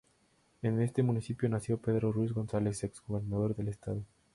[0.63, 4.03] En este municipio nació Pedro Ruiz González, ex gobernador del estado.